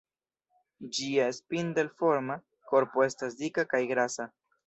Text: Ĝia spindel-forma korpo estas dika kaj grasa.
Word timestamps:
Ĝia 0.99 1.27
spindel-forma 1.39 2.39
korpo 2.71 3.05
estas 3.09 3.39
dika 3.45 3.69
kaj 3.75 3.83
grasa. 3.95 4.27